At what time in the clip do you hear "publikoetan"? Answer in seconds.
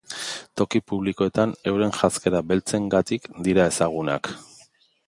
0.91-1.53